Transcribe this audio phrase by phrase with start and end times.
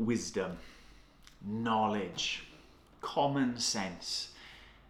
[0.00, 0.56] wisdom,
[1.46, 2.44] knowledge,
[3.00, 4.30] common sense.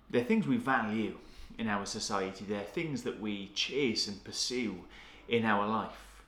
[0.09, 1.17] They're things we value
[1.59, 2.45] in our society.
[2.49, 4.85] They're things that we chase and pursue
[5.29, 6.25] in our life.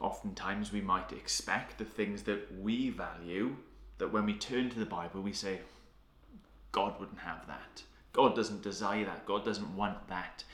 [0.00, 3.56] Oftentimes, we might expect the things that we value
[3.98, 5.60] that when we turn to the Bible, we say,
[6.72, 7.82] God wouldn't have that.
[8.12, 9.26] God doesn't desire that.
[9.26, 10.44] God doesn't want that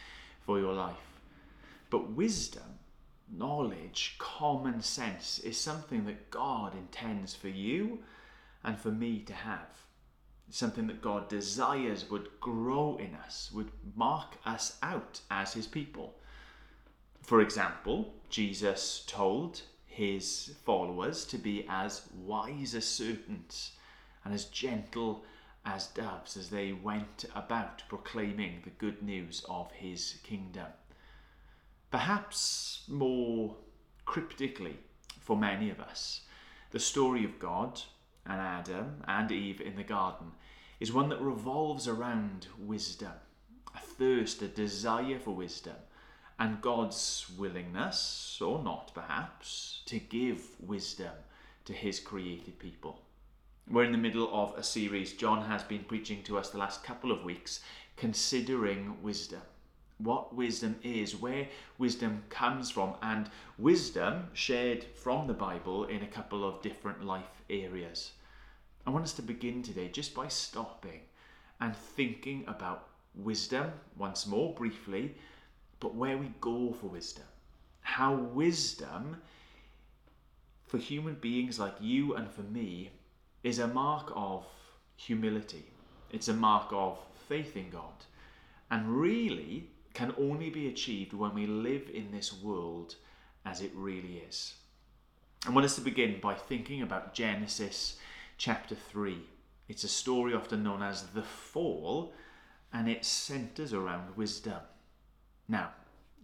[0.44, 0.96] for your life.
[1.90, 2.75] But wisdom,
[3.30, 8.00] knowledge, common sense is something that God intends for you
[8.64, 9.68] and for me to have.
[10.50, 16.14] something that God desires would grow in us, would mark us out as his people.
[17.22, 23.72] For example, Jesus told his followers to be as wise as serpents
[24.24, 25.24] and as gentle
[25.64, 30.66] as doves as they went about proclaiming the good news of his kingdom.
[31.96, 33.56] Perhaps more
[34.04, 34.76] cryptically
[35.18, 36.20] for many of us,
[36.70, 37.80] the story of God
[38.26, 40.32] and Adam and Eve in the garden
[40.78, 43.14] is one that revolves around wisdom,
[43.74, 45.76] a thirst, a desire for wisdom,
[46.38, 51.14] and God's willingness, or not perhaps, to give wisdom
[51.64, 53.00] to his created people.
[53.70, 55.14] We're in the middle of a series.
[55.14, 57.60] John has been preaching to us the last couple of weeks,
[57.96, 59.40] considering wisdom.
[59.98, 66.06] What wisdom is, where wisdom comes from, and wisdom shared from the Bible in a
[66.06, 68.12] couple of different life areas.
[68.86, 71.00] I want us to begin today just by stopping
[71.60, 75.14] and thinking about wisdom once more briefly,
[75.80, 77.24] but where we go for wisdom.
[77.80, 79.16] How wisdom
[80.66, 82.90] for human beings like you and for me
[83.42, 84.44] is a mark of
[84.96, 85.64] humility.
[86.10, 88.04] It's a mark of faith in God.
[88.70, 92.96] And really can only be achieved when we live in this world
[93.46, 94.52] as it really is.
[95.46, 97.96] I want us to begin by thinking about Genesis
[98.36, 99.16] chapter 3.
[99.70, 102.12] It's a story often known as the fall,
[102.74, 104.60] and it centers around wisdom.
[105.48, 105.70] Now,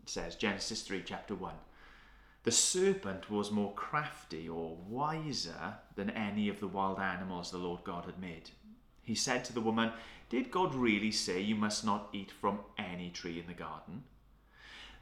[0.02, 1.54] it says Genesis 3, chapter 1.
[2.42, 7.84] The serpent was more crafty or wiser than any of the wild animals the Lord
[7.84, 8.50] God had made.
[9.02, 9.92] He said to the woman,
[10.32, 14.04] Did God really say you must not eat from any tree in the garden?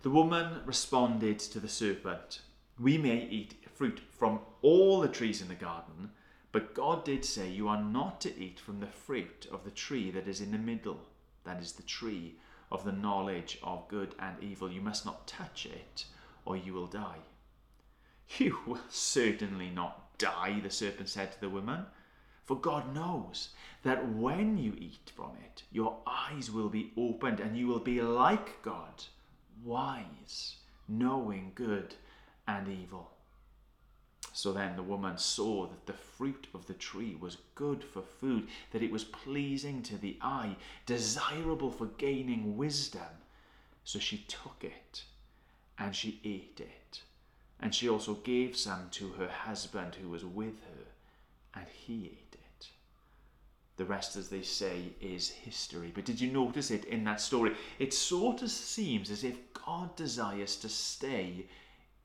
[0.02, 2.40] The woman responded to the serpent,
[2.80, 6.10] We may eat fruit from all the trees in the garden,
[6.50, 10.10] but God did say you are not to eat from the fruit of the tree
[10.10, 10.98] that is in the middle,
[11.44, 12.34] that is the tree
[12.72, 14.68] of the knowledge of good and evil.
[14.68, 16.06] You must not touch it,
[16.44, 17.20] or you will die.
[18.38, 21.86] You will certainly not die, the serpent said to the woman.
[22.50, 23.50] For God knows
[23.84, 28.02] that when you eat from it, your eyes will be opened and you will be
[28.02, 29.04] like God,
[29.62, 30.56] wise,
[30.88, 31.94] knowing good
[32.48, 33.12] and evil.
[34.32, 38.48] So then the woman saw that the fruit of the tree was good for food,
[38.72, 40.56] that it was pleasing to the eye,
[40.86, 43.22] desirable for gaining wisdom.
[43.84, 45.04] So she took it
[45.78, 47.02] and she ate it.
[47.60, 50.86] And she also gave some to her husband who was with her,
[51.54, 52.29] and he ate.
[53.80, 55.90] The rest, as they say, is history.
[55.94, 57.56] But did you notice it in that story?
[57.78, 61.46] It sort of seems as if God desires to stay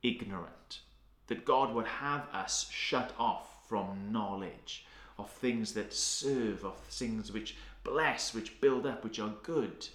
[0.01, 0.79] ignorant,
[1.27, 4.85] that God would have us shut off from knowledge
[5.19, 9.85] of things that serve, of things which bless, which build up, which are good,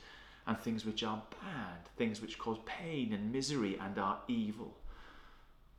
[0.47, 4.77] and things which are bad, things which cause pain and misery and are evil.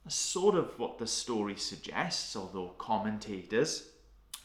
[0.03, 3.88] That's sort of what the story suggests, although commentators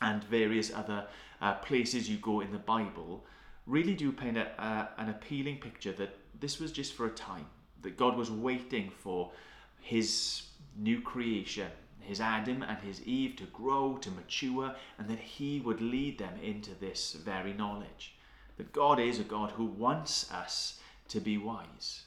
[0.02, 1.06] and various other
[1.41, 3.24] uh, places you go in the Bible
[3.66, 7.47] really do paint a, an appealing picture that this was just for a time,
[7.82, 9.32] that God was waiting for
[9.80, 10.42] his
[10.76, 11.69] new creation,
[12.00, 16.34] his Adam and his Eve, to grow, to mature, and that he would lead them
[16.42, 18.14] into this very knowledge.
[18.56, 22.04] That God is a God who wants us to be wise.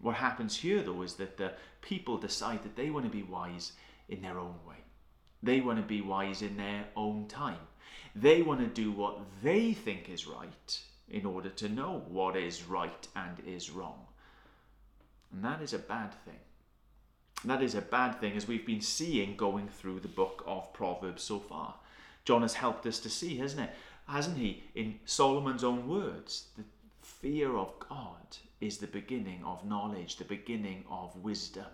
[0.00, 3.72] What happens here, though, is that the people decide that they want to be wise
[4.08, 4.76] in their own way.
[5.42, 7.58] They want to be wise in their own time.
[8.14, 12.64] They want to do what they think is right in order to know what is
[12.64, 14.06] right and is wrong.
[15.32, 16.40] And that is a bad thing.
[17.44, 21.22] That is a bad thing, as we've been seeing going through the book of Proverbs
[21.22, 21.74] so far.
[22.24, 23.74] John has helped us to see, hasn't it?
[24.08, 24.64] Hasn't he?
[24.74, 26.64] In Solomon's own words, the
[27.02, 31.66] fear of God is the beginning of knowledge, the beginning of wisdom.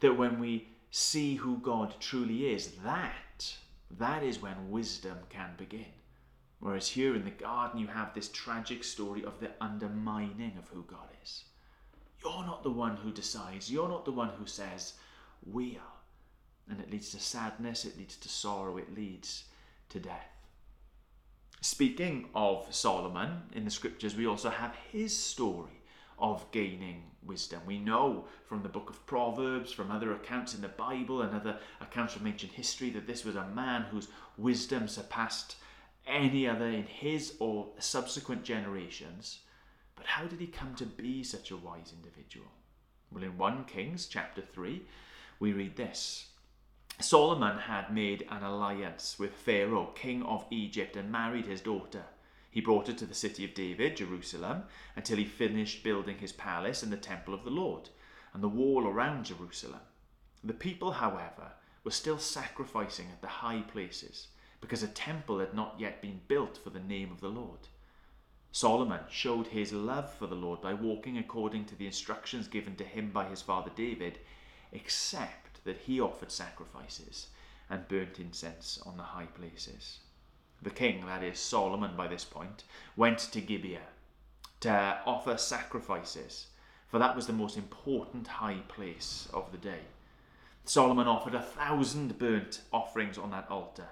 [0.00, 3.56] That when we see who God truly is, that
[3.90, 5.92] that is when wisdom can begin.
[6.60, 10.82] Whereas here in the garden, you have this tragic story of the undermining of who
[10.84, 11.44] God is.
[12.22, 14.94] You're not the one who decides, you're not the one who says,
[15.44, 16.70] We are.
[16.70, 19.44] And it leads to sadness, it leads to sorrow, it leads
[19.90, 20.30] to death.
[21.60, 25.82] Speaking of Solomon in the scriptures, we also have his story
[26.18, 27.60] of gaining wisdom.
[27.66, 31.58] We know from the book of Proverbs, from other accounts in the Bible, and other
[31.80, 35.56] accounts from ancient history that this was a man whose wisdom surpassed
[36.06, 39.40] any other in his or subsequent generations.
[39.96, 42.48] But how did he come to be such a wise individual?
[43.10, 44.82] Well, in 1 Kings chapter 3,
[45.38, 46.26] we read this
[47.00, 52.04] Solomon had made an alliance with Pharaoh, king of Egypt, and married his daughter.
[52.54, 54.62] He brought it to the city of David, Jerusalem,
[54.94, 57.88] until he finished building his palace and the temple of the Lord,
[58.32, 59.80] and the wall around Jerusalem.
[60.44, 61.50] The people, however,
[61.82, 64.28] were still sacrificing at the high places,
[64.60, 67.66] because a temple had not yet been built for the name of the Lord.
[68.52, 72.84] Solomon showed his love for the Lord by walking according to the instructions given to
[72.84, 74.20] him by his father David,
[74.70, 77.30] except that he offered sacrifices
[77.68, 79.98] and burnt incense on the high places
[80.64, 82.64] the king, that is Solomon by this point,
[82.96, 83.82] went to Gibeon
[84.60, 86.46] to offer sacrifices,
[86.88, 89.82] for that was the most important high place of the day.
[90.64, 93.88] Solomon offered a thousand burnt offerings on that altar.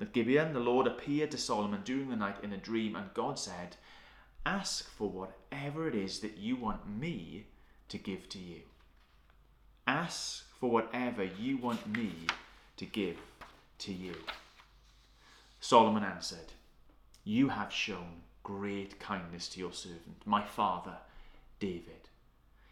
[0.00, 3.38] At Gibeon, the Lord appeared to Solomon during the night in a dream, and God
[3.38, 3.76] said,
[4.44, 7.46] Ask for whatever it is that you want me
[7.88, 8.62] to give to you.
[9.86, 12.12] Ask for whatever you want me
[12.78, 13.18] to give
[13.78, 14.14] to you.
[15.60, 16.52] Solomon answered,
[17.22, 20.96] You have shown great kindness to your servant, my father
[21.58, 22.08] David.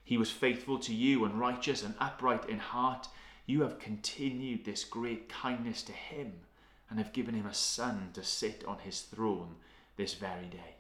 [0.03, 3.09] He was faithful to you and righteous and upright in heart.
[3.45, 6.41] You have continued this great kindness to him
[6.89, 9.57] and have given him a son to sit on his throne
[9.97, 10.77] this very day.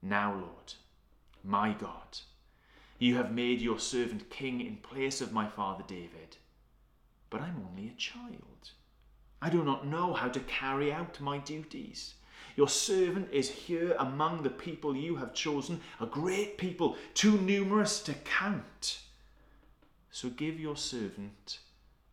[0.00, 0.74] Now, Lord,
[1.42, 2.18] my God,
[3.00, 6.36] you have made your servant king in place of my father David,
[7.28, 8.70] but I'm only a child
[9.42, 12.14] I do not know how to carry out my duties.
[12.54, 18.00] Your servant is here among the people you have chosen, a great people, too numerous
[18.04, 19.00] to count.
[20.12, 21.58] So give your servant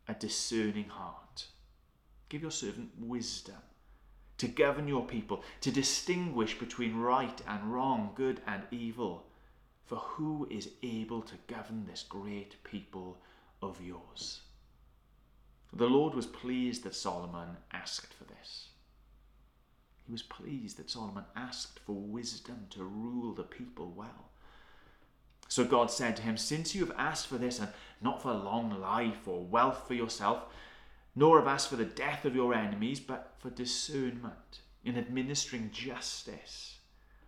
[0.07, 1.45] a discerning heart.
[2.29, 3.61] Give your servant wisdom
[4.39, 9.27] to govern your people, to distinguish between right and wrong, good and evil.
[9.85, 13.19] For who is able to govern this great people
[13.61, 14.41] of yours?
[15.71, 18.69] The Lord was pleased that Solomon asked for this.
[20.05, 24.31] He was pleased that Solomon asked for wisdom to rule the people well.
[25.47, 27.69] So God said to him, Since you have asked for this, and
[28.01, 30.45] not for long life or wealth for yourself,
[31.15, 36.78] nor have asked for the death of your enemies, but for discernment in administering justice,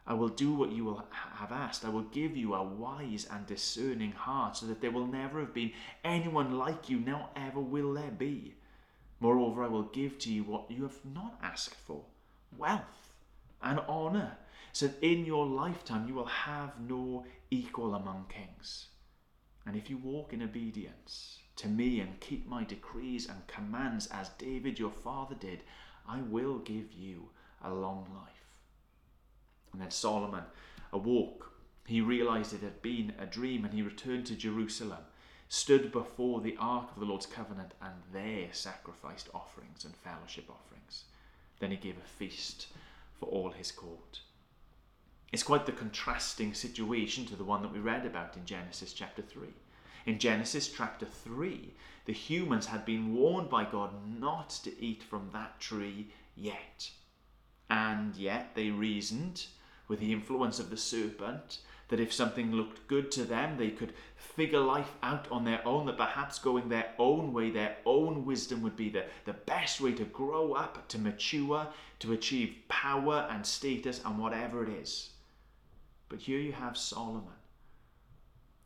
[0.08, 1.86] I will do what you will have asked.
[1.86, 5.54] I will give you a wise and discerning heart, so that there will never have
[5.54, 8.56] been anyone like you, nor ever will there be.
[9.20, 12.02] Moreover, I will give to you what you have not asked for
[12.58, 13.14] wealth
[13.62, 14.38] and honour,
[14.74, 18.88] so that in your lifetime you will have no equal among kings.
[19.66, 24.30] And if you walk in obedience to me and keep my decrees and commands as
[24.40, 25.62] David your father did,
[26.08, 27.30] I will give you
[27.64, 28.41] a long life.
[29.74, 30.44] And then Solomon
[30.92, 31.52] awoke.
[31.86, 35.04] He realized it had been a dream and he returned to Jerusalem,
[35.50, 41.06] stood before the ark of the Lord's covenant, and there sacrificed offerings and fellowship offerings.
[41.60, 42.68] Then he gave a feast
[43.20, 44.22] for all his court.
[45.32, 49.22] It's quite the contrasting situation to the one that we read about in Genesis chapter
[49.22, 49.48] 3.
[50.06, 51.74] In Genesis chapter 3,
[52.06, 56.90] the humans had been warned by God not to eat from that tree yet.
[57.70, 59.46] And yet they reasoned
[59.92, 61.58] with the influence of the serpent,
[61.90, 65.86] that if something looked good to them, they could figure life out on their own,
[65.86, 69.92] that perhaps going their own way, their own wisdom would be the, the best way
[69.92, 71.68] to grow up, to mature,
[72.00, 75.10] to achieve power and status and whatever it is.
[76.08, 77.42] But here you have Solomon.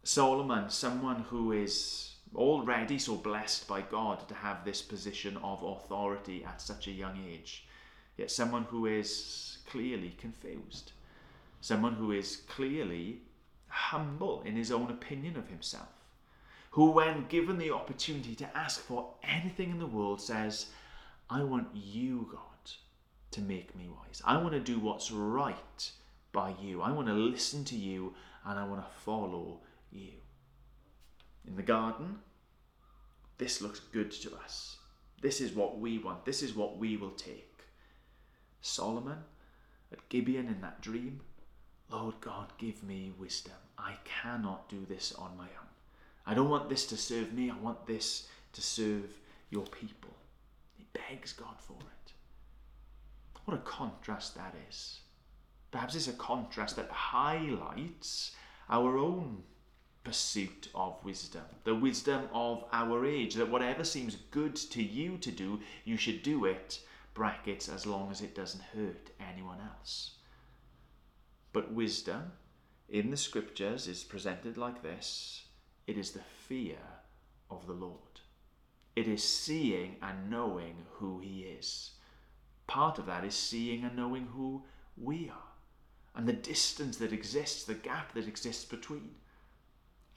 [0.04, 6.46] Solomon, someone who is already so blessed by God to have this position of authority
[6.46, 7.66] at such a young age,
[8.16, 10.92] yet someone who is clearly confused
[11.62, 13.22] someone who is clearly
[13.68, 15.90] humble in his own opinion of himself,
[16.72, 20.68] who, when given the opportunity to ask for anything in the world, says,
[21.30, 22.72] I want you, God,
[23.32, 24.22] to make me wise.
[24.26, 25.92] I want to do what's right
[26.32, 26.82] by you.
[26.82, 28.14] I want to listen to you
[28.46, 30.12] and I want to follow you.
[31.48, 32.20] In the garden,
[33.38, 34.78] this looks good to us.
[35.22, 36.26] This is what we want.
[36.26, 37.64] This is what we will take.
[38.62, 39.20] Solomon
[39.92, 41.22] at Gibeon in that dream,
[41.90, 43.54] Lord God, give me wisdom.
[43.78, 45.70] I cannot do this on my own.
[46.26, 50.16] I don't want this to serve me, I want this to serve your people.
[50.74, 52.14] He begs God for it.
[53.46, 55.02] What a contrast that is.
[55.72, 58.32] Perhaps it's a contrast that highlights
[58.70, 59.44] our own
[60.04, 65.32] pursuit of wisdom, the wisdom of our age, that whatever seems good to you to
[65.32, 66.80] do, you should do it,
[67.14, 70.15] brackets, as long as it doesn't hurt anyone else.
[71.56, 72.34] But wisdom
[72.90, 75.46] in the scriptures is presented like this
[75.88, 76.82] it is the fear
[77.50, 78.20] of the Lord.
[78.94, 81.92] It is seeing and knowing who He is.
[82.68, 84.66] Part of that is seeing and knowing who
[84.98, 85.54] we are
[86.14, 89.16] and the distance that exists, the gap that exists between.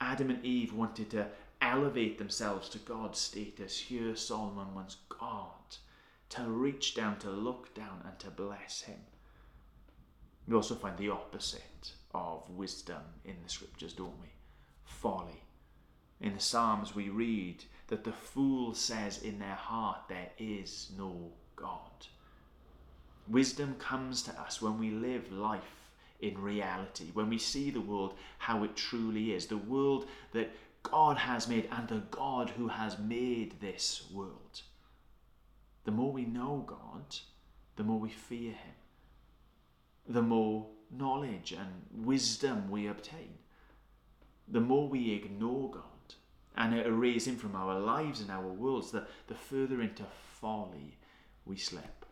[0.01, 1.29] Adam and Eve wanted to
[1.61, 3.79] elevate themselves to God's status.
[3.79, 5.77] Here, Solomon wants God
[6.31, 8.99] to reach down, to look down, and to bless him.
[10.49, 14.29] We also find the opposite of wisdom in the scriptures, don't we?
[14.83, 15.43] Folly.
[16.19, 21.31] In the Psalms, we read that the fool says in their heart, There is no
[21.55, 22.07] God.
[23.27, 28.15] Wisdom comes to us when we live life in reality, when we see the world
[28.39, 30.49] how it truly is, the world that
[30.81, 34.63] God has made and the God who has made this world.
[35.83, 37.17] The more we know God,
[37.75, 38.78] the more we fear Him,
[40.09, 43.37] the more knowledge and wisdom we obtain,
[44.47, 45.83] the more we ignore God
[46.57, 50.03] and erase Him from our lives and our worlds, the, the further into
[50.41, 50.97] folly
[51.45, 52.05] we slip.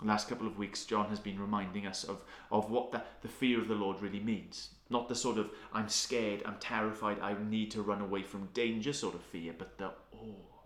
[0.00, 3.28] The last couple of weeks, John has been reminding us of, of what the, the
[3.28, 4.70] fear of the Lord really means.
[4.88, 8.92] Not the sort of, I'm scared, I'm terrified, I need to run away from danger
[8.92, 10.62] sort of fear, but the awe,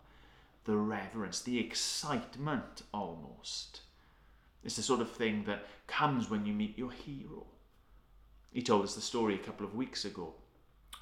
[0.64, 3.81] the reverence, the excitement almost.
[4.64, 7.47] It's the sort of thing that comes when you meet your hero.
[8.52, 10.35] He told us the story a couple of weeks ago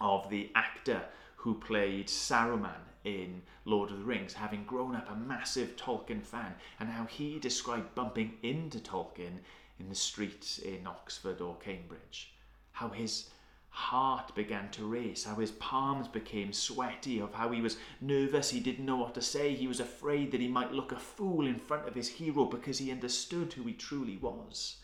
[0.00, 1.02] of the actor
[1.36, 6.54] who played Saruman in Lord of the Rings, having grown up a massive Tolkien fan,
[6.78, 9.40] and how he described bumping into Tolkien
[9.78, 12.34] in the streets in Oxford or Cambridge.
[12.72, 13.30] How his
[13.70, 18.60] heart began to race, how his palms became sweaty, of how he was nervous, he
[18.60, 21.58] didn't know what to say, he was afraid that he might look a fool in
[21.58, 24.76] front of his hero because he understood who he truly was.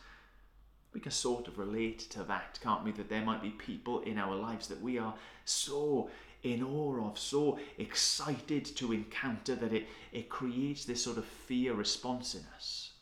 [0.93, 2.90] We can sort of relate to that, can't we?
[2.93, 5.14] That there might be people in our lives that we are
[5.45, 6.09] so
[6.43, 11.75] in awe of, so excited to encounter that it, it creates this sort of fear
[11.75, 12.93] response in us.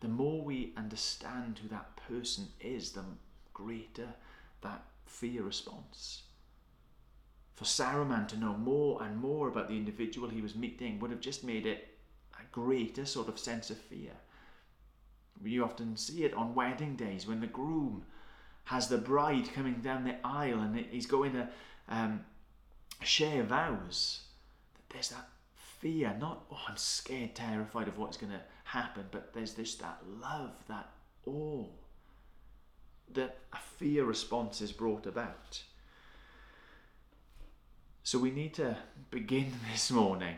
[0.00, 3.04] The more we understand who that person is, the
[3.54, 4.14] greater
[4.64, 6.22] that fear response.
[7.54, 11.20] For Saruman to know more and more about the individual he was meeting would have
[11.20, 11.96] just made it
[12.34, 14.10] a greater sort of sense of fear.
[15.44, 18.04] You often see it on wedding days when the groom
[18.64, 21.48] has the bride coming down the aisle and he's going to
[21.88, 22.24] um,
[23.02, 24.22] share vows,
[24.88, 29.54] there's that fear, not, oh, I'm scared, terrified of what's going to happen, but there's
[29.54, 30.90] this, that love, that
[31.26, 31.66] awe,
[33.12, 35.62] that a fear response is brought about.
[38.02, 38.76] So we need to
[39.10, 40.36] begin this morning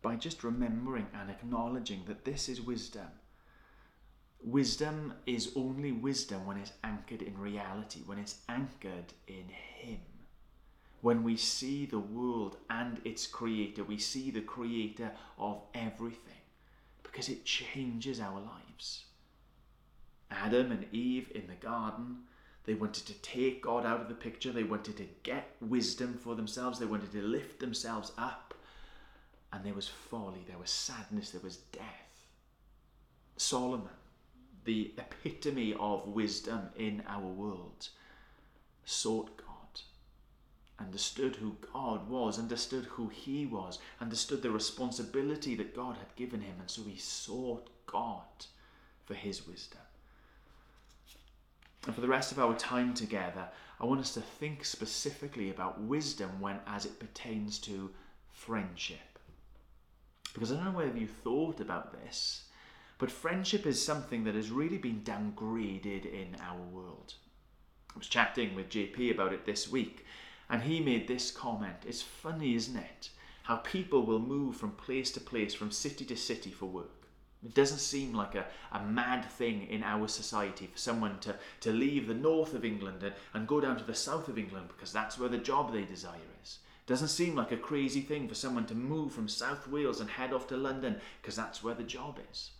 [0.00, 3.06] by just remembering and acknowledging that this is wisdom.
[4.42, 10.00] Wisdom is only wisdom when it's anchored in reality, when it's anchored in Him
[11.02, 16.40] when we see the world and its creator, we see the creator of everything
[17.02, 19.04] because it changes our lives.
[20.32, 22.18] Adam and Eve in the garden,
[22.64, 26.34] they wanted to take God out of the picture, they wanted to get wisdom for
[26.34, 28.54] themselves, they wanted to lift themselves up.
[29.52, 32.26] And there was folly, there was sadness, there was death.
[33.36, 33.88] Solomon,
[34.64, 37.88] the epitome of wisdom in our world,
[38.84, 39.46] sought God
[40.82, 46.40] understood who God was, understood who he was, understood the responsibility that God had given
[46.40, 48.46] him, and so he sought God
[49.04, 49.80] for his wisdom.
[51.86, 53.48] And for the rest of our time together,
[53.80, 57.90] I want us to think specifically about wisdom when as it pertains to
[58.30, 59.18] friendship.
[60.32, 62.44] Because I don't know whether you thought about this,
[62.98, 67.14] but friendship is something that has really been downgraded in our world.
[67.94, 70.06] I was chatting with JP about it this week,
[70.48, 73.10] and he made this comment It's funny, isn't it?
[73.42, 77.01] How people will move from place to place, from city to city for work.
[77.44, 81.72] It doesn't seem like a, a mad thing in our society for someone to, to
[81.72, 84.92] leave the north of England and, and go down to the south of England because
[84.92, 86.58] that's where the job they desire is.
[86.86, 90.08] It doesn't seem like a crazy thing for someone to move from South Wales and
[90.08, 92.50] head off to London because that's where the job is.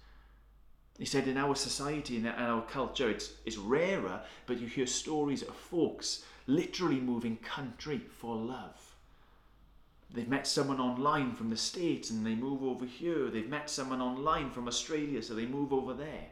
[0.99, 4.87] He said in our society and in our culture it's, it's rarer, but you hear
[4.87, 8.92] stories of folks literally moving country for love.
[10.13, 13.31] They've met someone online from the States and they move over here.
[13.31, 16.27] They've met someone online from Australia, so they move over there.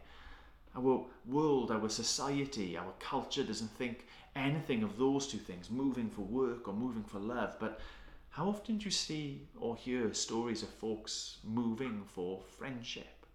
[0.77, 4.07] Our world, our society, our culture doesn't think
[4.37, 7.57] anything of those two things, moving for work or moving for love.
[7.59, 7.81] But
[8.31, 13.27] how often do you see or hear stories of folks moving for friendship?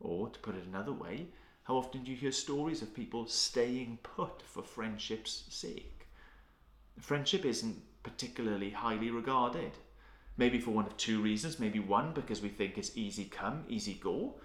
[0.00, 1.28] Or, to put it another way,
[1.64, 6.06] how often do you hear stories of people staying put for friendship's sake?
[7.00, 9.72] Friendship isn't particularly highly regarded.
[10.36, 11.58] Maybe for one of two reasons.
[11.58, 14.36] Maybe one, because we think it's easy come, easy go.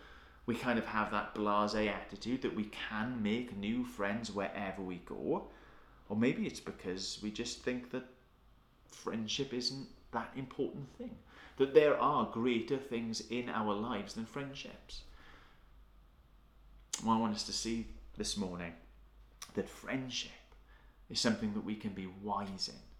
[0.47, 4.95] We kind of have that blase attitude that we can make new friends wherever we
[5.05, 5.49] go.
[6.09, 8.05] Or maybe it's because we just think that
[8.87, 11.15] friendship isn't that important thing.
[11.57, 15.03] That there are greater things in our lives than friendships.
[17.05, 17.85] Well, I want us to see
[18.17, 18.73] this morning
[19.53, 20.31] that friendship
[21.11, 22.90] is something that we can be wise in.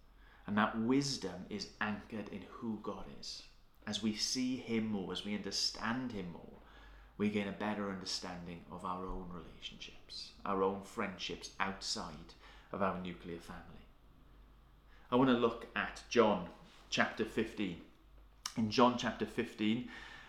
[0.46, 3.42] And that wisdom is anchored in who God is.
[3.86, 6.58] As we see Him more, as we understand Him more,
[7.18, 12.34] we gain a better understanding of our own relationships, our own friendships outside
[12.72, 13.86] of our nuclear family.
[15.10, 16.48] I want to look at John
[16.90, 17.76] chapter 15.
[18.56, 19.88] In John chapter 15,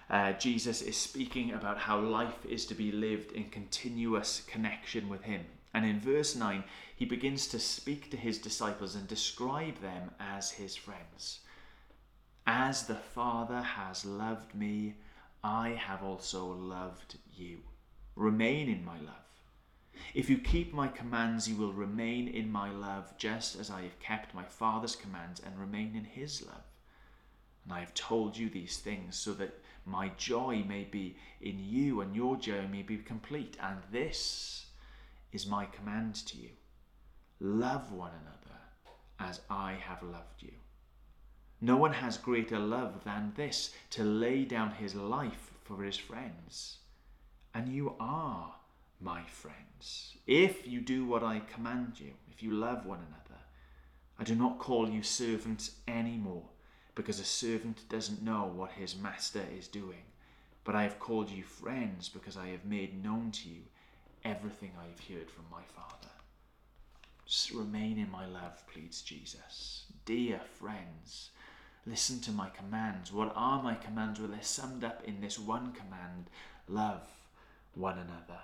[0.10, 5.24] uh, Jesus is speaking about how life is to be lived in continuous connection with
[5.24, 5.46] Him.
[5.74, 6.63] And in verse 9,
[6.96, 11.39] he begins to speak to his disciples and describe them as his friends.
[12.46, 14.96] As the Father has loved me,
[15.44, 17.60] I have also loved you.
[18.15, 19.24] Remain in my love.
[20.13, 24.00] If you keep my commands, you will remain in my love, just as I have
[24.00, 26.63] kept my Father's commands and remain in his love.
[27.63, 32.01] And I have told you these things so that my joy may be in you
[32.01, 33.58] and your joy may be complete.
[33.62, 34.65] And this
[35.33, 36.49] is my command to you
[37.39, 38.59] love one another
[39.19, 40.53] as I have loved you.
[41.59, 46.77] No one has greater love than this to lay down his life for his friends.
[47.53, 48.55] And you are
[49.01, 53.41] my friends, if you do what I command you, if you love one another.
[54.17, 56.50] I do not call you servants anymore,
[56.96, 60.03] because a servant doesn't know what his master is doing.
[60.63, 63.63] But I have called you friends, because I have made known to you
[64.25, 66.12] everything I have heard from my Father.
[67.25, 69.86] Just remain in my love, pleads Jesus.
[70.05, 71.29] Dear friends,
[71.86, 73.12] listen to my commands.
[73.12, 74.20] What are my commands?
[74.20, 76.29] Well, they're summed up in this one command
[76.68, 77.07] love
[77.75, 78.40] one another.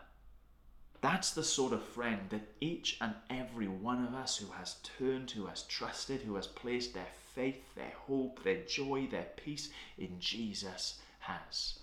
[1.02, 5.32] That's the sort of friend that each and every one of us who has turned,
[5.32, 10.20] who has trusted, who has placed their faith, their hope, their joy, their peace in
[10.20, 11.80] Jesus has.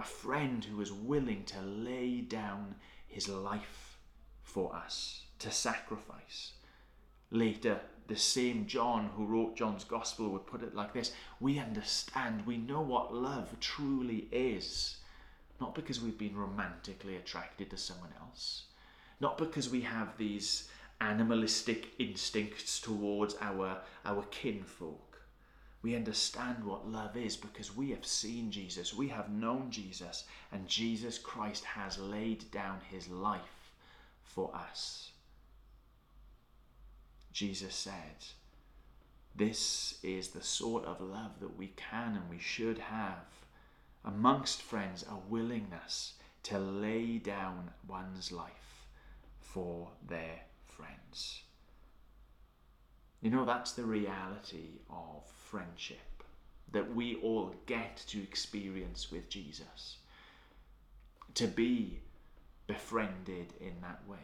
[0.00, 3.98] A friend who is willing to lay down his life
[4.42, 6.52] for us, to sacrifice.
[7.30, 12.46] Later, the same John who wrote John's Gospel would put it like this We understand,
[12.46, 14.96] we know what love truly is
[15.60, 18.62] not because we've been romantically attracted to someone else,
[19.20, 20.70] not because we have these
[21.02, 25.09] animalistic instincts towards our, our kinfolk.
[25.82, 30.68] We understand what love is because we have seen Jesus, we have known Jesus, and
[30.68, 33.72] Jesus Christ has laid down his life
[34.22, 35.10] for us.
[37.32, 38.26] Jesus said,
[39.34, 43.24] This is the sort of love that we can and we should have
[44.04, 48.86] amongst friends a willingness to lay down one's life
[49.40, 51.42] for their friends.
[53.20, 55.98] You know, that's the reality of friendship
[56.72, 59.96] that we all get to experience with Jesus.
[61.34, 62.00] To be
[62.66, 64.18] befriended in that way.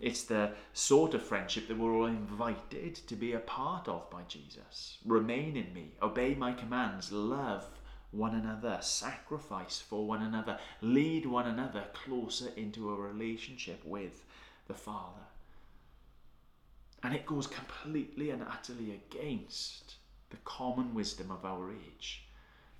[0.00, 4.22] It's the sort of friendship that we're all invited to be a part of by
[4.28, 4.98] Jesus.
[5.04, 7.64] Remain in me, obey my commands, love
[8.12, 14.24] one another, sacrifice for one another, lead one another closer into a relationship with
[14.68, 15.26] the Father.
[17.02, 19.96] And it goes completely and utterly against
[20.30, 22.24] the common wisdom of our age.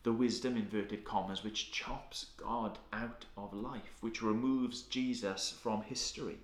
[0.02, 6.38] The wisdom, inverted commas, which chops God out of life, which removes Jesus from history.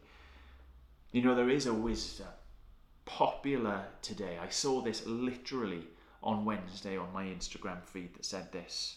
[1.12, 2.28] You know, there is a wisdom
[3.04, 4.38] popular today.
[4.40, 5.84] I saw this literally
[6.22, 8.96] on Wednesday on my Instagram feed that said this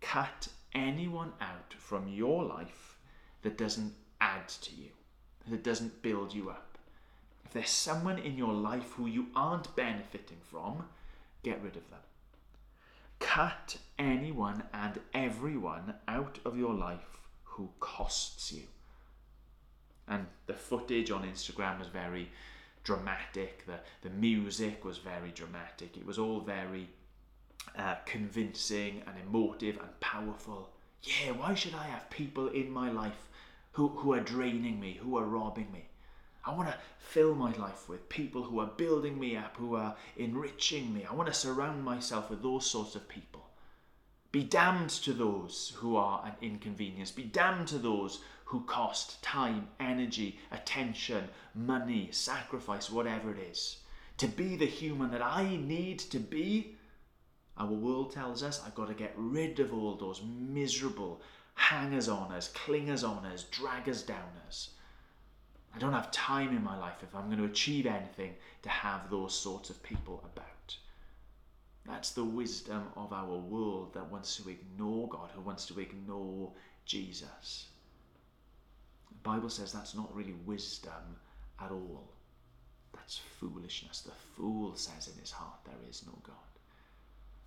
[0.00, 2.96] Cut anyone out from your life
[3.42, 4.88] that doesn't add to you,
[5.48, 6.78] that doesn't build you up.
[7.44, 10.84] If there's someone in your life who you aren't benefiting from,
[11.42, 12.00] get rid of them.
[13.18, 18.62] Cut anyone and everyone out of your life who costs you.
[20.08, 22.30] And the footage on Instagram was very
[22.84, 23.64] dramatic.
[23.66, 25.96] The, the music was very dramatic.
[25.96, 26.88] It was all very
[27.78, 30.70] uh, convincing and emotive and powerful.
[31.02, 33.28] Yeah, why should I have people in my life
[33.72, 35.86] who, who are draining me, who are robbing me?
[36.44, 39.96] I want to fill my life with people who are building me up, who are
[40.16, 41.04] enriching me.
[41.08, 43.46] I want to surround myself with those sorts of people.
[44.32, 47.10] Be damned to those who are an inconvenience.
[47.10, 53.78] Be damned to those who cost time, energy, attention, money, sacrifice, whatever it is.
[54.18, 56.76] To be the human that I need to be,
[57.56, 61.20] our world tells us I've got to get rid of all those miserable
[61.54, 64.70] hangers on us, clingers on us, draggers downers.
[65.74, 69.10] I don't have time in my life if I'm going to achieve anything to have
[69.10, 70.76] those sorts of people about.
[71.86, 76.52] That's the wisdom of our world that wants to ignore God, who wants to ignore
[76.84, 77.66] Jesus.
[79.08, 81.16] The Bible says that's not really wisdom
[81.60, 82.12] at all.
[82.94, 84.02] That's foolishness.
[84.02, 86.36] The fool says in his heart, There is no God.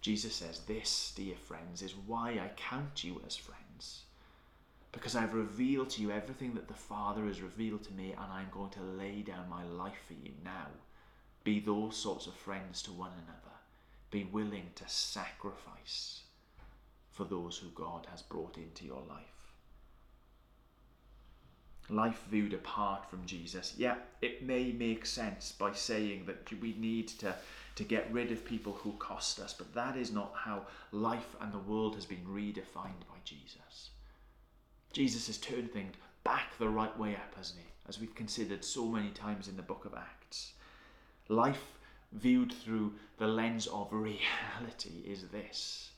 [0.01, 4.03] Jesus says, This, dear friends, is why I count you as friends.
[4.95, 8.49] Because I've revealed to you everything that the Father has revealed to me, and I'm
[8.51, 10.67] going to lay down my life for you now.
[11.43, 13.45] Be those sorts of friends to one another
[14.15, 16.21] be willing to sacrifice
[17.11, 19.51] for those who God has brought into your life.
[21.89, 27.09] Life viewed apart from Jesus, yeah, it may make sense by saying that we need
[27.09, 27.35] to,
[27.75, 31.51] to get rid of people who cost us, but that is not how life and
[31.51, 33.89] the world has been redefined by Jesus.
[34.95, 37.65] Jesus has turned things back the right way up, hasn't he?
[37.85, 40.53] As we've considered so many times in the book of Acts.
[41.27, 41.73] Life
[42.13, 45.91] viewed through the lens of reality is this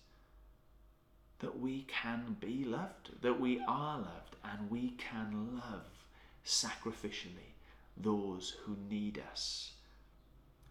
[1.38, 5.86] that we can be loved, that we are loved, and we can love
[6.44, 7.54] sacrificially
[7.96, 9.74] those who need us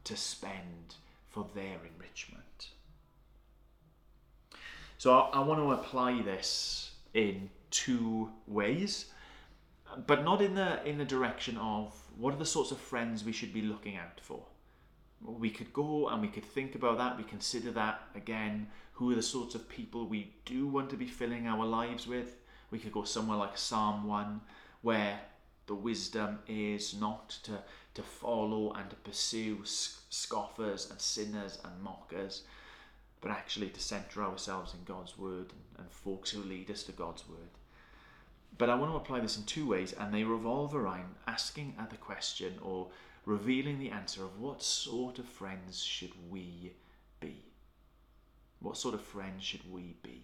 [0.03, 0.97] to spend
[1.29, 2.71] for their enrichment.
[4.99, 9.07] So I, I want to apply this in two ways,
[10.07, 13.33] but not in the in the direction of what are the sorts of friends we
[13.33, 14.43] should be looking out for
[15.25, 18.69] we could go and we could think about that, we consider that again.
[18.93, 22.37] Who are the sorts of people we do want to be filling our lives with?
[22.71, 24.41] We could go somewhere like Psalm 1,
[24.83, 25.21] where
[25.67, 27.59] the wisdom is not to,
[27.95, 32.43] to follow and to pursue scoffers and sinners and mockers,
[33.21, 36.93] but actually to centre ourselves in God's word and, and folks who lead us to
[36.93, 37.51] God's word.
[38.59, 41.97] But I want to apply this in two ways, and they revolve around asking the
[41.97, 42.89] question or
[43.27, 46.73] revealing the answer of what sort of friends should we
[47.21, 47.45] be?
[48.61, 50.23] What sort of friends should we be?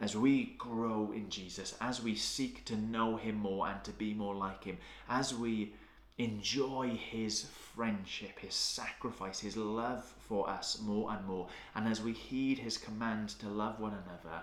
[0.00, 4.12] As we grow in Jesus, as we seek to know Him more and to be
[4.12, 5.74] more like Him, as we
[6.24, 12.12] enjoy His friendship, His sacrifice, His love for us more and more, and as we
[12.12, 14.42] heed His command to love one another,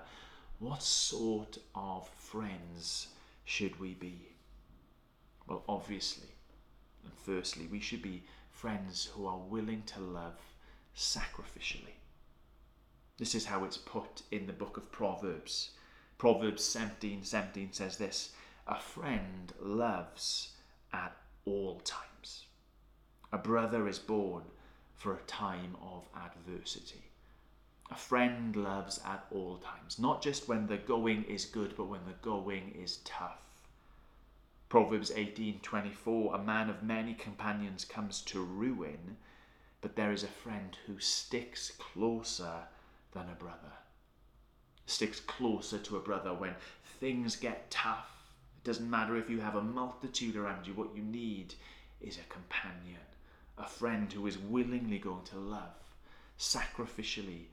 [0.59, 3.07] what sort of friends
[3.45, 4.29] should we be?
[5.47, 6.29] Well, obviously,
[7.03, 10.39] and firstly, we should be friends who are willing to love
[10.95, 11.93] sacrificially.
[13.17, 15.71] This is how it's put in the book of Proverbs.
[16.17, 18.31] Proverbs 17 17 says this
[18.67, 20.53] A friend loves
[20.91, 21.15] at
[21.47, 22.45] all times.
[23.31, 24.43] A brother is born
[24.95, 27.05] for a time of adversity.
[27.89, 32.05] A friend loves at all times, not just when the going is good, but when
[32.05, 33.39] the going is tough.
[34.67, 39.15] Proverbs 18:24 A man of many companions comes to ruin,
[39.79, 42.67] but there is a friend who sticks closer
[43.13, 43.71] than a brother.
[44.85, 48.16] Sticks closer to a brother when things get tough.
[48.67, 51.53] Doesn't matter if you have a multitude around you, what you need
[52.01, 52.99] is a companion,
[53.57, 55.95] a friend who is willingly going to love
[56.37, 57.45] sacrificially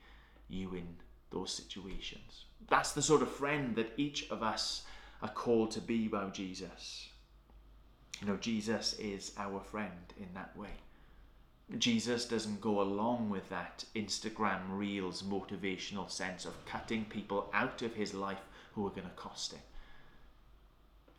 [0.48, 0.96] you in
[1.30, 2.46] those situations.
[2.68, 4.82] That's the sort of friend that each of us
[5.22, 7.10] are called to be by Jesus.
[8.20, 10.74] You know, Jesus is our friend in that way.
[11.78, 17.94] Jesus doesn't go along with that Instagram Reels motivational sense of cutting people out of
[17.94, 19.60] his life who are going to cost him.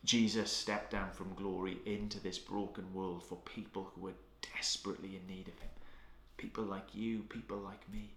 [0.06, 4.14] Jesus stepped down from glory into this broken world for people who were
[4.54, 5.70] desperately in need of him.
[6.38, 8.14] People like you, people like me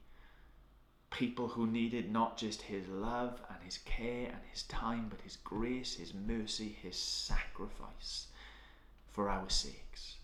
[1.09, 5.37] people who needed not just his love and his care and his time, but his
[5.37, 8.27] grace, his mercy, his sacrifice
[9.07, 10.15] for our sakes.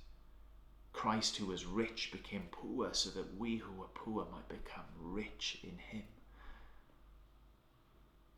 [0.94, 5.58] Christ, who was rich, became poor so that we who were poor might become rich
[5.64, 6.04] in him.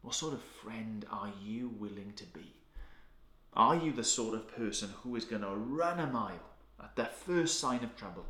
[0.02, 2.54] What sort of friend are you willing to be?
[3.58, 7.06] Are you the sort of person who is going to run a mile at the
[7.06, 8.28] first sign of trouble?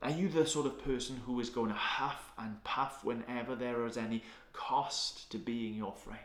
[0.00, 3.84] Are you the sort of person who is going to huff and puff whenever there
[3.84, 6.20] is any cost to being your friend?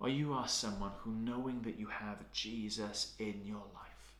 [0.00, 4.16] Or you are someone who, knowing that you have Jesus in your life,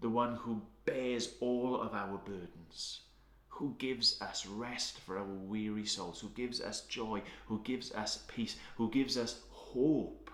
[0.00, 3.02] the one who bears all of our burdens,
[3.46, 8.24] who gives us rest for our weary souls, who gives us joy, who gives us
[8.26, 10.25] peace, who gives us hope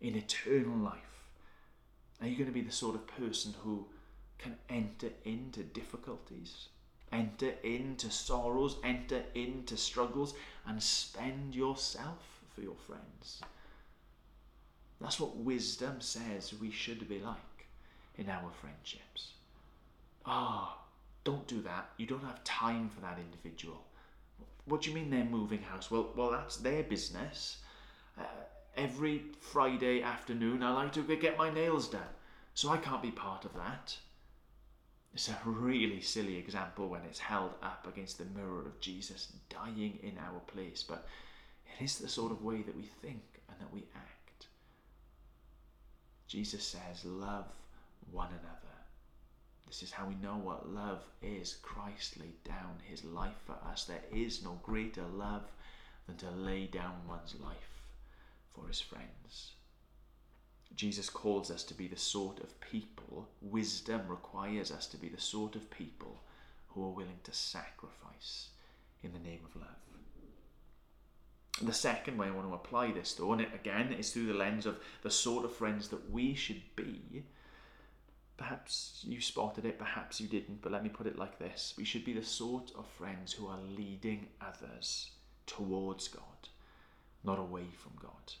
[0.00, 0.94] in eternal life?
[2.20, 3.86] Are you going to be the sort of person who
[4.38, 6.68] can enter into difficulties,
[7.12, 10.34] enter into sorrows, enter into struggles,
[10.66, 13.40] and spend yourself for your friends?
[15.00, 17.66] That's what wisdom says we should be like
[18.18, 19.32] in our friendships.
[20.26, 20.84] Ah, oh,
[21.24, 21.90] don't do that.
[21.96, 23.82] You don't have time for that individual.
[24.66, 25.90] What do you mean they're moving house?
[25.90, 27.58] Well, well, that's their business.
[28.18, 28.24] Uh,
[28.76, 32.14] every Friday afternoon, I like to get my nails done,
[32.54, 33.96] so I can't be part of that.
[35.12, 39.98] It's a really silly example when it's held up against the mirror of Jesus dying
[40.02, 41.06] in our place, but
[41.66, 44.46] it is the sort of way that we think and that we act.
[46.28, 47.46] Jesus says, Love
[48.12, 48.56] one another.
[49.66, 51.56] This is how we know what love is.
[51.62, 53.84] Christ laid down his life for us.
[53.84, 55.42] There is no greater love
[56.06, 57.69] than to lay down one's life
[58.54, 59.52] for his friends.
[60.74, 65.20] Jesus calls us to be the sort of people, wisdom requires us to be the
[65.20, 66.22] sort of people
[66.68, 68.48] who are willing to sacrifice
[69.02, 69.68] in the name of love.
[71.62, 74.34] The second way I want to apply this, though, and it again is through the
[74.34, 77.24] lens of the sort of friends that we should be.
[78.38, 81.84] Perhaps you spotted it, perhaps you didn't, but let me put it like this we
[81.84, 85.10] should be the sort of friends who are leading others
[85.46, 86.48] towards God,
[87.24, 88.34] not away from God.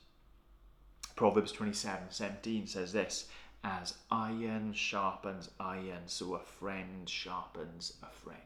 [1.16, 3.28] Proverbs 27 17 says this
[3.62, 8.40] As iron sharpens iron, so a friend sharpens a friend.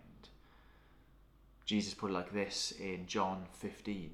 [1.65, 4.11] Jesus put it like this in John 15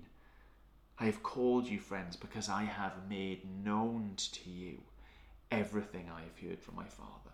[0.99, 4.83] I have called you friends because I have made known to you
[5.51, 7.31] everything I have heard from my Father.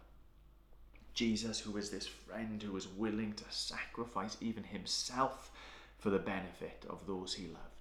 [1.14, 5.50] Jesus, who is this friend who was willing to sacrifice even himself
[5.98, 7.75] for the benefit of those he loved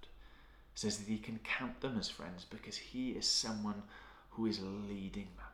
[0.76, 3.82] says that he can count them as friends because he is someone
[4.30, 5.46] who is leading them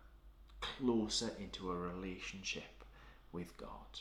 [0.60, 2.84] closer into a relationship
[3.31, 3.99] with God.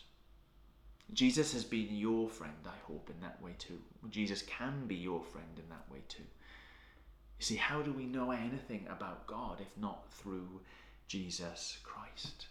[1.13, 3.81] Jesus has been your friend, I hope, in that way too.
[4.11, 6.23] Jesus can be your friend in that way too.
[7.39, 10.61] You see, how do we know anything about God if not through
[11.09, 12.47] Jesus Christ?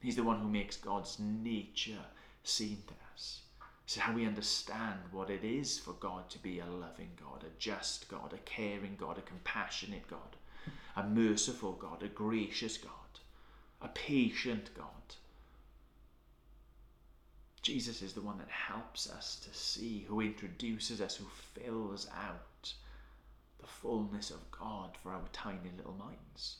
[0.00, 2.04] He's the one who makes God's nature
[2.44, 3.42] seen to us.
[3.84, 7.58] It's how we understand what it is for God to be a loving God, a
[7.58, 10.36] just God, a caring God, a compassionate God,
[10.96, 12.92] a merciful God, a gracious God,
[13.80, 14.86] a patient God.
[17.60, 22.72] Jesus is the one that helps us to see, who introduces us, who fills out
[23.60, 26.56] the fullness of God for our tiny little minds.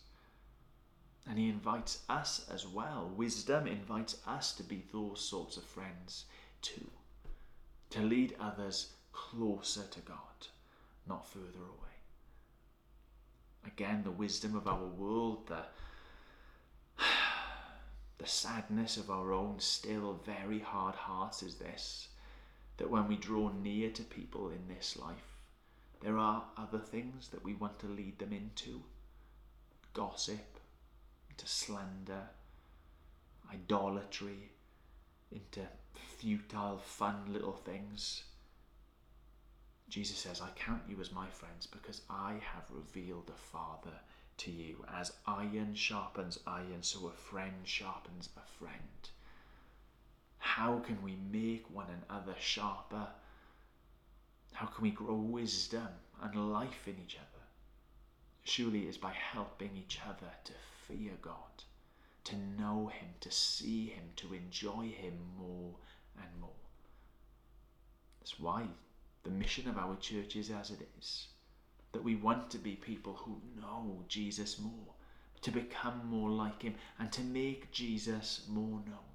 [1.29, 3.13] And he invites us as well.
[3.17, 6.25] Wisdom invites us to be those sorts of friends
[6.63, 6.91] too
[7.93, 10.49] to lead others closer to God,
[11.07, 11.93] not further away.
[13.67, 15.63] Again, the wisdom of our world, the,
[18.19, 22.09] the sadness of our own still very hard hearts is this
[22.79, 25.37] that when we draw near to people in this life,
[26.01, 28.83] there are other things that we want to lead them into
[29.93, 30.59] gossip,
[31.31, 32.31] into slander,
[33.53, 34.51] idolatry,
[35.33, 38.25] into futile, fun little things.
[39.89, 43.99] Jesus says, I count you as my friends because I have revealed the Father
[44.39, 44.85] to you.
[44.93, 49.11] As iron sharpens iron, so a friend sharpens a friend.
[50.39, 53.07] How can we make one another sharper?
[54.53, 55.89] How can we grow wisdom
[56.21, 57.45] and life in each other?
[58.45, 60.53] Surely it is by helping each other to
[60.87, 61.65] fear God,
[62.25, 65.75] to know Him, to see Him, to enjoy Him more
[66.17, 66.51] and more.
[68.21, 68.67] That's why
[69.25, 71.27] the mission of our church is as it is.
[71.93, 74.95] That we want to be people who know Jesus more,
[75.43, 79.13] to become more like him, and to make Jesus more known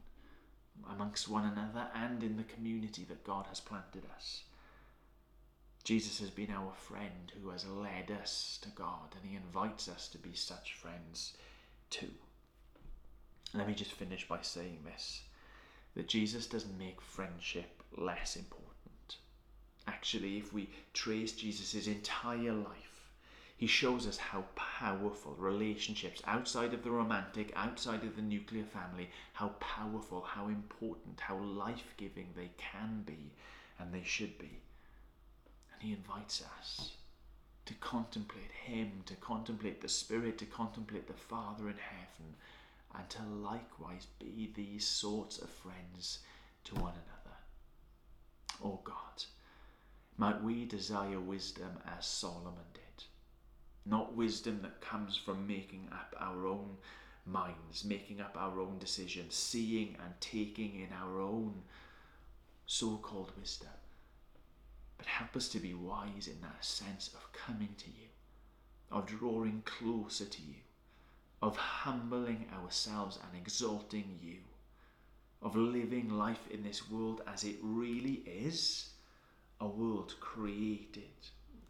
[0.89, 4.43] amongst one another and in the community that God has planted us.
[5.83, 10.07] Jesus has been our friend who has led us to God, and he invites us
[10.09, 11.33] to be such friends
[11.89, 12.11] too.
[13.53, 15.21] Let me just finish by saying this
[15.95, 19.17] that Jesus doesn't make friendship less important.
[19.87, 23.09] Actually, if we trace Jesus' entire life,
[23.55, 29.09] He shows us how powerful relationships outside of the romantic, outside of the nuclear family,
[29.33, 33.31] how powerful, how important, how life giving they can be
[33.79, 34.59] and they should be.
[35.73, 36.91] And He invites us
[37.65, 42.35] to contemplate Him, to contemplate the Spirit, to contemplate the Father in heaven,
[42.95, 46.19] and to likewise be these sorts of friends
[46.63, 47.37] to one another.
[48.63, 49.23] Oh God,
[50.17, 53.03] might we desire wisdom as Solomon did,
[53.85, 56.77] not wisdom that comes from making up our own
[57.25, 61.61] minds, making up our own decisions, seeing and taking in our own
[62.65, 63.69] so called wisdom
[64.97, 68.07] but help us to be wise in that sense of coming to you,
[68.91, 70.55] of drawing closer to you,
[71.41, 74.37] of humbling ourselves and exalting you,
[75.41, 78.89] of living life in this world as it really is
[79.59, 81.03] a world created,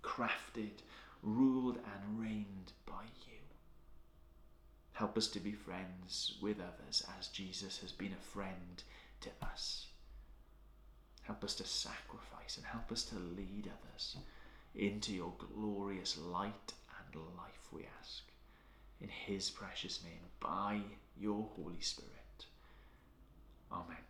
[0.04, 0.82] crafted,
[1.22, 3.38] ruled, and reigned by you.
[4.94, 8.84] Help us to be friends with others as Jesus has been a friend
[9.22, 9.88] to us.
[11.24, 14.18] Help us to sacrifice and help us to lead others
[14.76, 18.24] into your glorious light and life, we ask
[19.02, 20.82] in his precious name by
[21.20, 22.46] your Holy Spirit.
[23.72, 24.07] Amen.